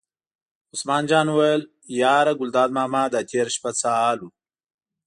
[0.73, 1.61] عثمان جان وویل:
[2.01, 4.27] یاره ګلداد ماما دا تېره شپه څه حال و.